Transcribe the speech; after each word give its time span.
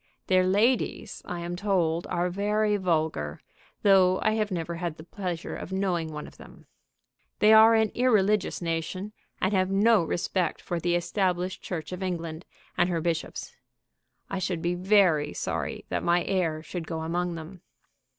Their 0.25 0.43
ladies, 0.47 1.21
I 1.25 1.41
am 1.41 1.55
told, 1.55 2.07
are 2.07 2.31
very 2.31 2.75
vulgar, 2.75 3.39
though 3.83 4.19
I 4.23 4.31
have 4.31 4.49
never 4.49 4.77
had 4.77 4.97
the 4.97 5.03
pleasure 5.03 5.55
of 5.55 5.71
knowing 5.71 6.11
one 6.11 6.25
of 6.25 6.37
them. 6.37 6.65
They 7.37 7.53
are 7.53 7.75
an 7.75 7.91
irreligious 7.93 8.63
nation, 8.63 9.13
and 9.39 9.53
have 9.53 9.69
no 9.69 10.03
respect 10.03 10.59
for 10.59 10.79
the 10.79 10.95
Established 10.95 11.61
Church 11.61 11.91
of 11.91 12.01
England 12.01 12.45
and 12.75 12.89
her 12.89 12.99
bishops. 12.99 13.55
I 14.27 14.39
should 14.39 14.63
be 14.63 14.73
very 14.73 15.33
sorry 15.35 15.85
that 15.89 16.01
my 16.03 16.23
heir 16.23 16.63
should 16.63 16.87
go 16.87 17.01
among 17.01 17.35
them. 17.35 17.61